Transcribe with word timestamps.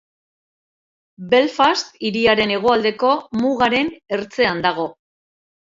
Belfast 1.33 1.93
hiriaren 2.09 2.55
hegoaldeko 2.57 3.13
mugaren 3.45 3.97
ertzean 4.19 4.69
dago. 4.71 4.93